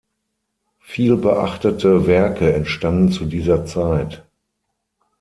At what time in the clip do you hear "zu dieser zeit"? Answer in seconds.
3.11-4.25